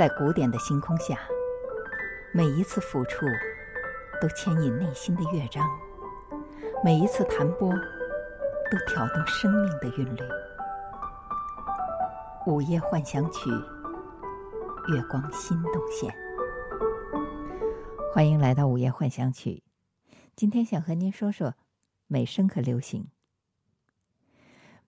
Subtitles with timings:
[0.00, 1.20] 在古典的星空下，
[2.32, 3.26] 每一次抚触
[4.18, 5.62] 都牵引内心的乐章，
[6.82, 10.22] 每一次弹拨都挑动生命的韵律。
[12.46, 13.50] 午夜幻想曲，
[14.88, 16.10] 月光心动线。
[18.10, 19.62] 欢迎来到午夜幻想曲。
[20.34, 21.52] 今天想和您说说
[22.06, 23.08] 美声和流行。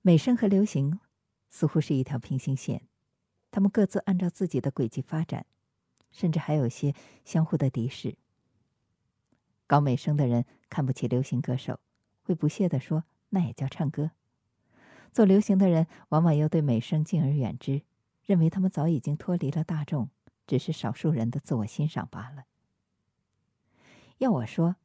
[0.01, 1.01] 美声和流行
[1.51, 2.89] 似乎是一条平行线。
[3.53, 5.45] 他们各自按照自己的轨迹发展，
[6.11, 8.17] 甚至还有些相互的敌视。
[9.67, 11.79] 搞美声的人看不起流行歌手，
[12.23, 14.11] 会不屑地说：“那也叫唱歌。”
[15.13, 17.83] 做流行的人往往又对美声敬而远之，
[18.25, 20.09] 认为他们早已经脱离了大众，
[20.47, 22.47] 只是少数人的自我欣赏罢了。
[24.17, 24.77] 要我说，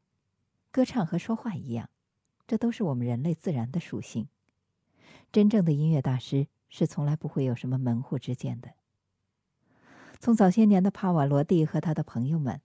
[0.72, 1.90] 歌唱和说话一样，
[2.46, 4.28] 这都是我们人类自然的属性。
[5.32, 6.48] 真正的音乐大师。
[6.70, 8.74] 是从来不会有什么门户之见的。
[10.20, 12.62] 从早些年的帕瓦罗蒂和他的朋友们，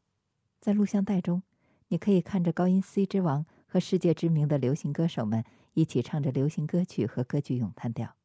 [0.60, 1.42] 在录像带中，
[1.88, 5.44] 你可以看着高音 C 之王和世界知名的流行歌手们
[5.74, 8.16] 一起唱着流行歌曲和歌剧咏叹调，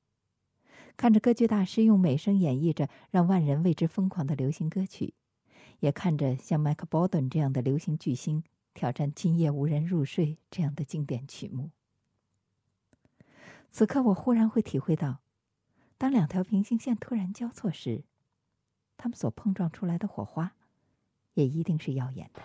[0.96, 5.14] 看着歌剧大师用美声演绎着让万人为之疯狂的流行歌曲，
[5.82, 11.72] 也看着像麦克·鲍顿这样的流行巨星挑战《今夜无人入睡》这样的经典曲目。
[13.70, 15.20] 此刻，我忽然会体会到。
[15.98, 18.04] 当两条平行线突然交错时，
[18.98, 20.54] 它们所碰撞出来的火花，
[21.34, 22.42] 也一定是耀眼的。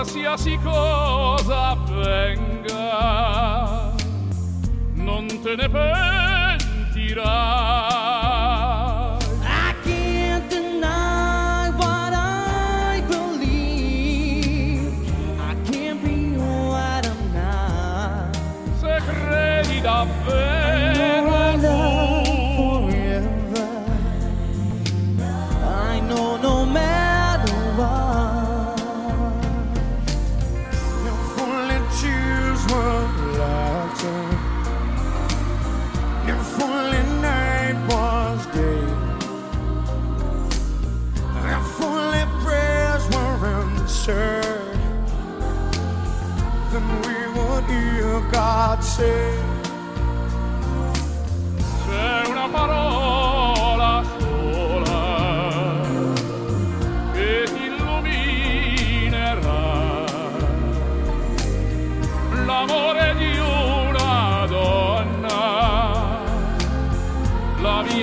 [0.00, 2.72] Qualsiasi cosa avvenga,
[4.94, 7.79] non te ne pentirai.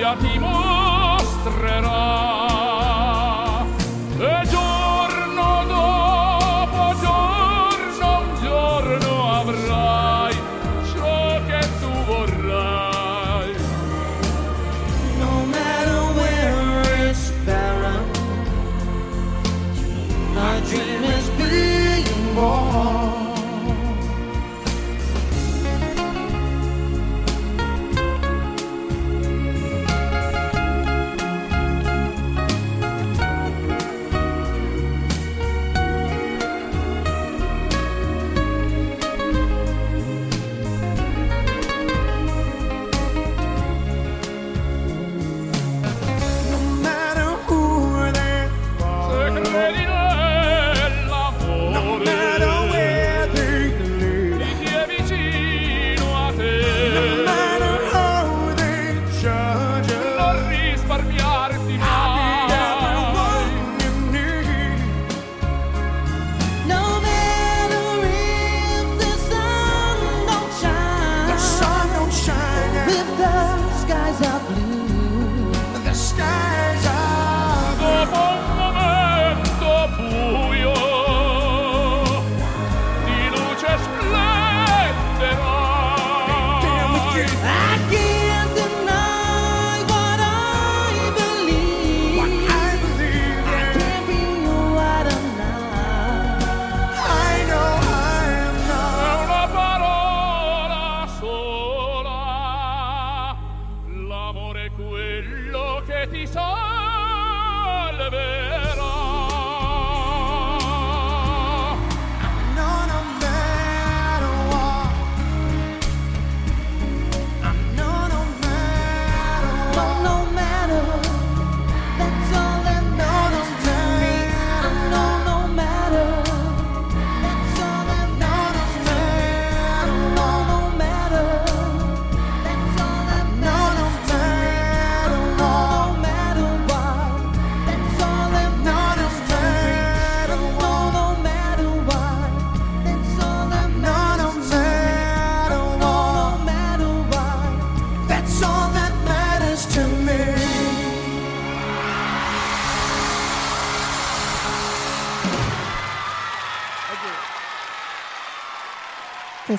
[0.08, 0.67] ja Timor.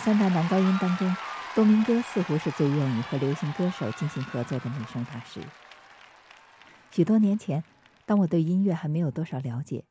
[0.09, 1.15] 三大男高音当中，
[1.53, 5.39] 多明戈似乎是最愿意和流行歌手进行合作的女声大师。
[6.89, 7.63] 许多年前，
[8.07, 9.85] 当我对音乐还没有多少了解，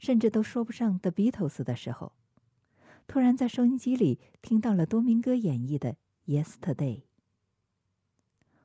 [0.00, 2.10] 甚至都说不上 The Beatles 的时候，
[3.06, 5.92] 突然在收音机里听到了多明戈演绎的
[6.26, 6.74] 《Yesterday》，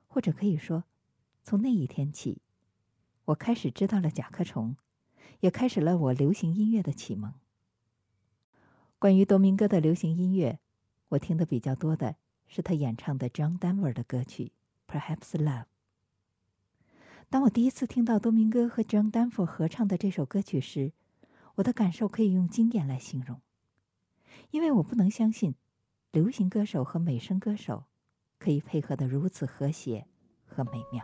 [0.07, 0.85] 或者可以说，
[1.43, 2.41] 从那一天起，
[3.25, 4.75] 我开始知道了甲壳虫，
[5.41, 7.31] 也开始了我流行音乐的启蒙。
[8.97, 10.57] 关于多明戈的流行音乐。
[11.09, 12.15] 我听的比较多的
[12.47, 14.51] 是他演唱的 John Denver 的歌曲
[14.91, 15.63] 《Perhaps Love》。
[17.29, 20.93] 当我第一次听到多明戈和 John Denver 合唱的这首歌曲时，
[21.55, 23.41] 我的感受可以用惊艳来形容，
[24.51, 25.55] 因为我不能相信，
[26.11, 27.85] 流行歌手和美声歌手
[28.37, 30.07] 可以配合的如此和谐
[30.45, 31.03] 和美妙。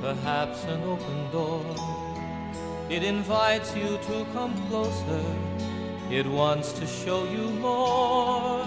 [0.00, 1.64] perhaps an open door.
[2.88, 5.24] It invites you to come closer,
[6.10, 8.62] it wants to show you more.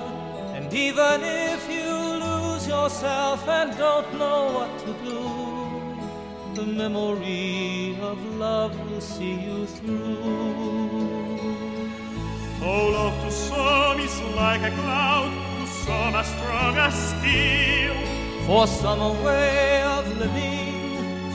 [0.56, 1.92] And even if you
[2.26, 5.22] lose yourself and don't know what to do,
[6.54, 10.64] the memory of love will see you through.
[12.62, 17.96] Oh, love to some is like a cloud, to some as strong as steel.
[18.46, 20.53] For some a way of living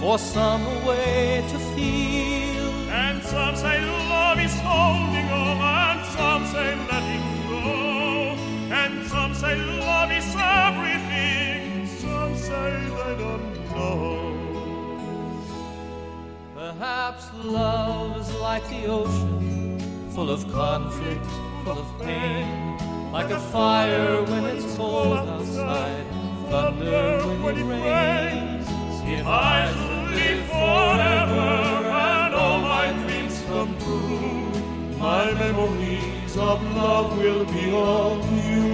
[0.09, 2.65] for some way to feel.
[2.89, 3.79] And some say
[4.09, 7.67] love is holding on, and some say letting go.
[8.81, 10.29] And some say love is
[10.65, 14.33] everything, some say they don't know.
[16.55, 19.79] Perhaps love is like the ocean,
[20.15, 21.27] full of conflict,
[21.65, 22.79] full of pain.
[23.12, 26.07] Like a fire when it's cold outside,
[26.49, 28.67] thunder when it rains.
[29.11, 29.88] If I
[30.69, 31.49] forever
[32.15, 38.67] and all my dreams come true, my memories of love will be of you.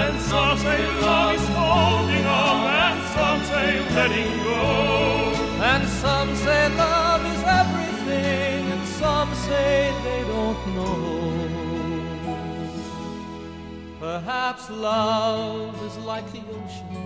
[0.00, 4.62] And some say love is holding on, and some say letting go.
[5.72, 6.97] And some say love
[9.48, 11.18] say they don't know.
[13.98, 17.04] Perhaps love is like the ocean,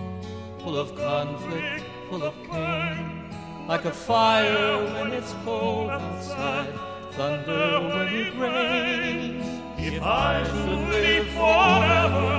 [0.59, 3.29] full of conflict, full of pain.
[3.67, 6.73] Like a fire when it's cold outside,
[7.11, 9.47] thunder when it rains.
[9.77, 12.31] If I should live forever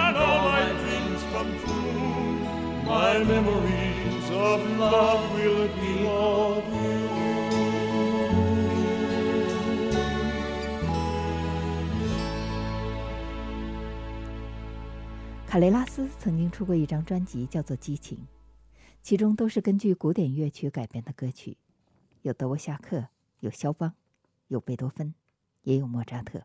[0.00, 6.73] and all my dreams come true, my memories of love will be of
[15.54, 18.18] 卡雷拉斯曾经出过一张专辑，叫做《激情》，
[19.02, 21.58] 其中都是根据古典乐曲改编的歌曲，
[22.22, 23.06] 有德沃夏克，
[23.38, 23.94] 有肖邦，
[24.48, 25.14] 有贝多芬，
[25.62, 26.42] 也有莫扎特。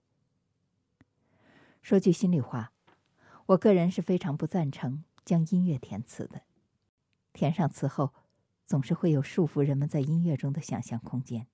[1.82, 2.72] 说句心里话，
[3.48, 6.44] 我个人是非常不赞成将音乐填词的。
[7.34, 8.13] 填上词后，
[8.68, 11.48] 总是会有束缚人们在音乐中的想象空间。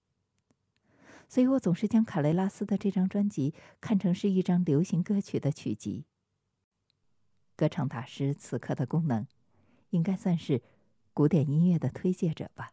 [1.30, 6.04] 所以我总是将卡雷拉斯的这张专辑看成是一张流行歌曲的曲集。
[7.56, 9.26] 歌唱大师此刻的功能，
[9.90, 10.62] 应该算是
[11.14, 12.72] 古典音乐的推介者吧。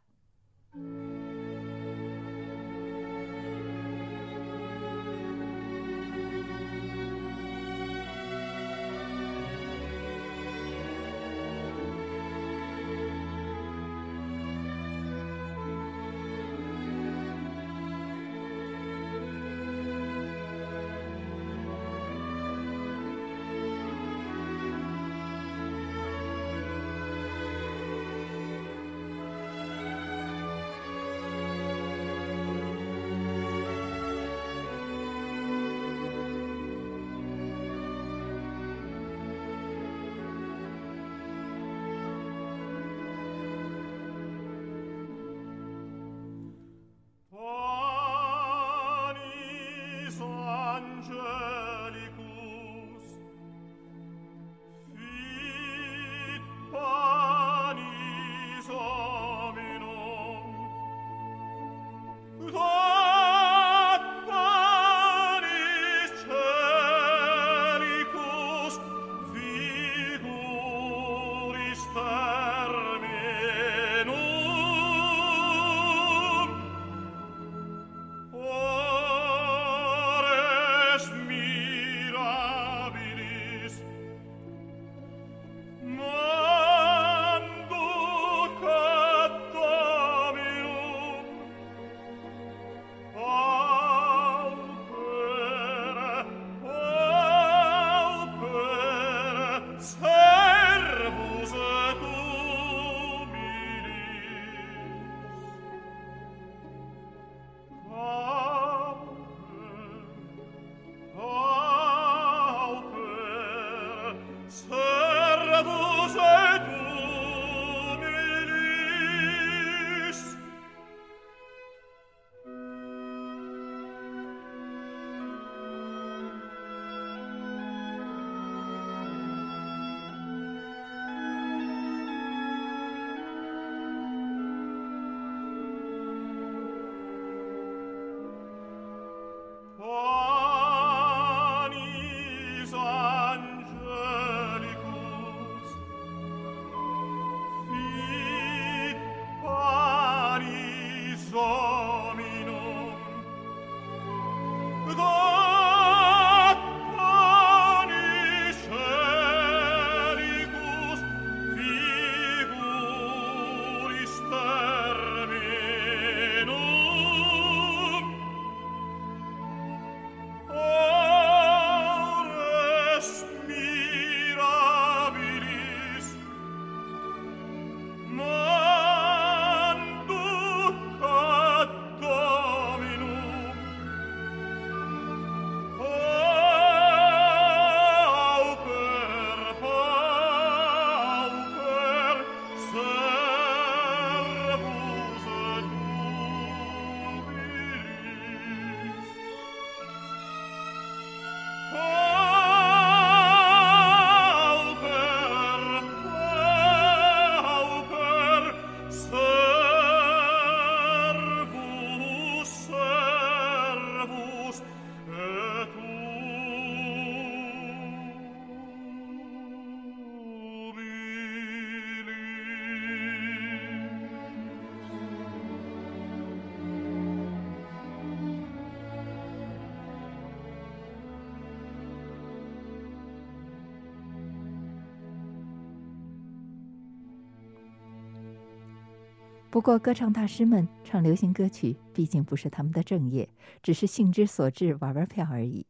[239.62, 243.28] 不过，歌唱大师们唱流行歌曲毕竟不是他们的正业，
[243.62, 245.64] 只是兴之所至，玩玩票而已。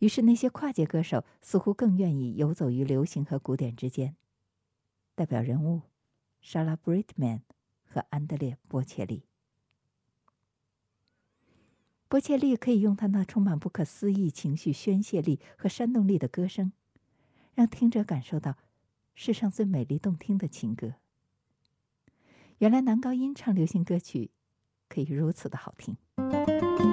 [0.00, 4.14] 于是，那些跨界歌手似乎更愿意游走于流行和古典之间。
[5.14, 5.80] 代表人物：
[6.42, 7.40] 莎拉·布瑞特曼
[7.86, 9.24] 和安德烈·波切利。
[12.08, 16.74] 波切利可以用他那充满不可思议情绪宣泄力和煽动力的歌声，
[17.54, 18.58] 让听者感受到
[19.14, 20.96] 世上最美丽动听的情歌。
[22.62, 24.30] 原来男高音唱流行歌曲
[24.88, 25.96] 可以如此的好听。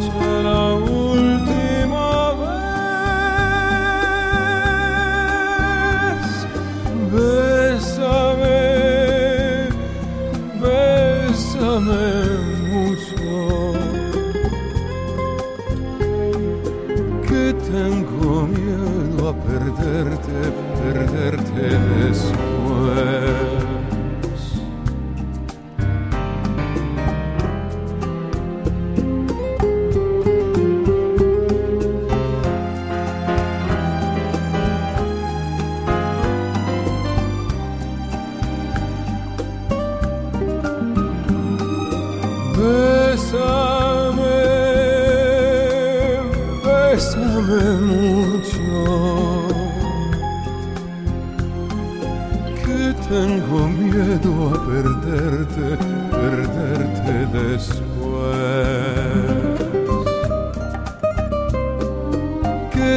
[0.00, 2.60] La última vez,
[7.12, 8.60] besame,
[10.62, 12.06] besame
[12.70, 13.28] mucho
[17.28, 20.38] que tengo miedo a perderte,
[20.82, 21.64] perderte,
[22.08, 22.59] Jesús.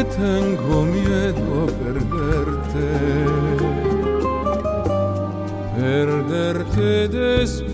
[0.01, 2.85] Tengo miedo a perderte,
[5.75, 7.72] perderte después.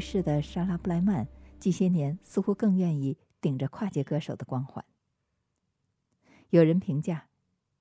[0.00, 4.84] 是的莎拉·布莱曼，近些年似乎更愿意顶着跨界歌手的光环。
[6.48, 7.28] 有人评价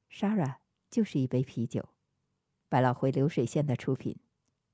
[0.10, 0.60] 莎拉
[0.92, 1.90] 就是一杯啤酒，
[2.68, 4.18] 百老汇流水线的出品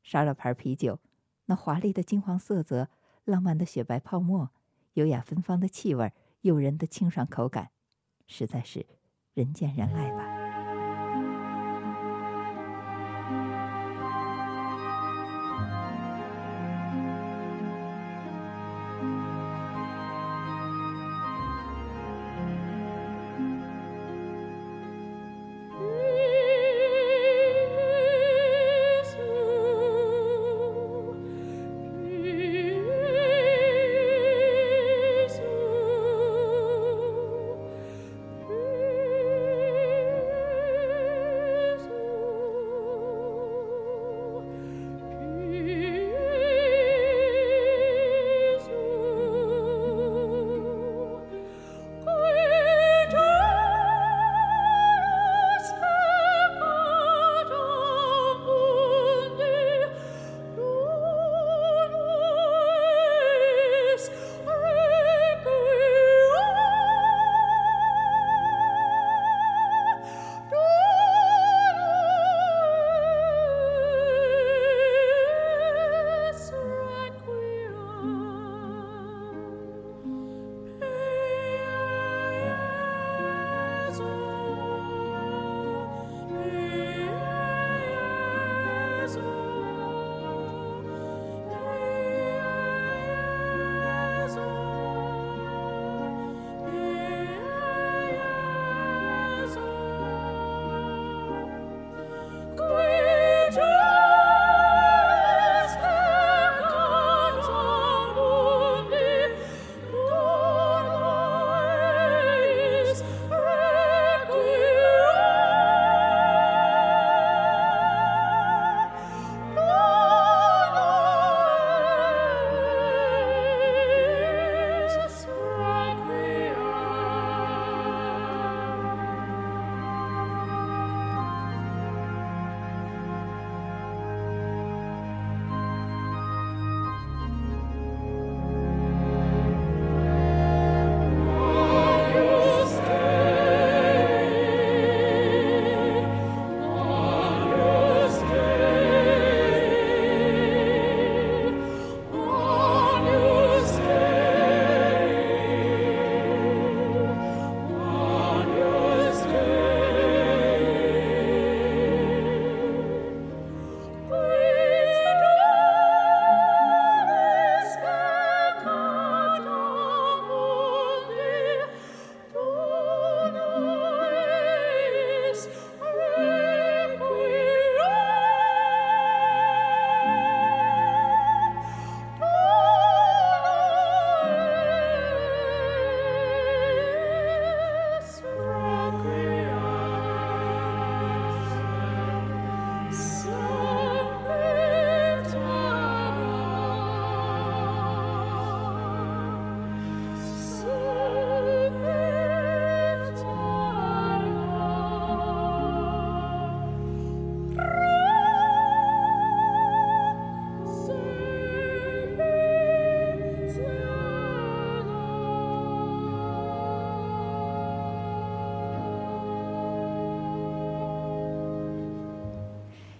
[0.01, 0.99] 莎拉牌啤酒，
[1.45, 2.89] 那华丽的金黄色泽，
[3.23, 4.51] 浪漫的雪白泡沫，
[4.93, 7.71] 优雅芬芳的气味，诱人的清爽口感，
[8.27, 8.85] 实在是
[9.33, 10.44] 人见人爱吧。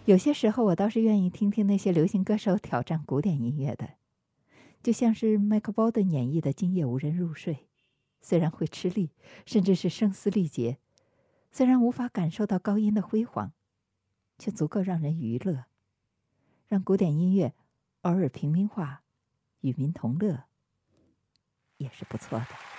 [0.05, 3.95] 有些时候，我倒是愿意听听那些流行歌手挑战古典音乐的，
[4.83, 7.53] 就像是麦克鲍顿演绎的《今夜无人入睡》，
[8.21, 9.09] 虽然会吃力，
[9.47, 10.77] 甚至是声嘶力竭，
[11.51, 13.53] 虽然无法感受到高音的辉煌，
[14.37, 15.65] 却足够让人娱乐，
[16.67, 17.55] 让古典音乐
[18.01, 19.01] 偶尔平民化，
[19.61, 20.43] 与民同乐，
[21.77, 22.74] 也是不错的。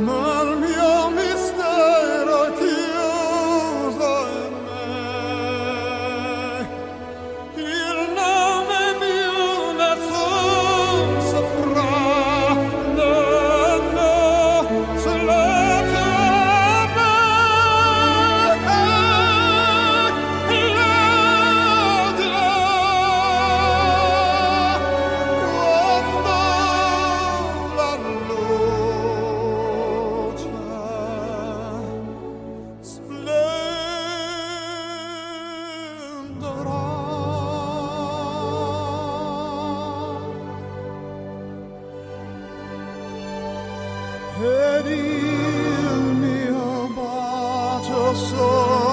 [0.00, 0.33] more.
[48.14, 48.83] 说。